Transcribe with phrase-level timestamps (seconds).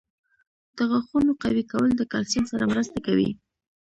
[0.77, 3.29] •د غاښونو قوي کول د کلسیم سره مرسته کوي.